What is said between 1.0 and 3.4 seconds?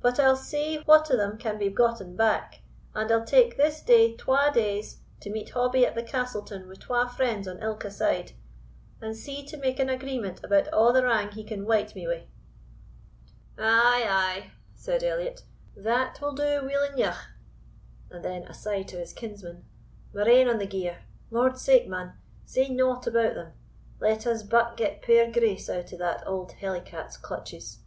o' them can be gotten back, and I'll